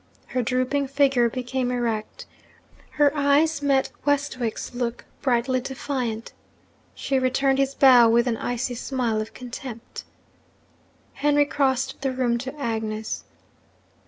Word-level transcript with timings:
Her 0.29 0.41
drooping 0.41 0.87
figure 0.87 1.29
became 1.29 1.69
erect. 1.69 2.25
Her 2.97 3.15
eyes 3.15 3.61
met 3.61 3.91
Westwick's 4.03 4.73
look, 4.73 5.05
brightly 5.21 5.59
defiant. 5.61 6.33
She 6.95 7.19
returned 7.19 7.59
his 7.59 7.75
bow 7.75 8.09
with 8.09 8.25
an 8.25 8.35
icy 8.37 8.73
smile 8.73 9.21
of 9.21 9.35
contempt. 9.35 10.03
Henry 11.13 11.45
crossed 11.45 12.01
the 12.01 12.11
room 12.11 12.39
to 12.39 12.59
Agnes. 12.59 13.25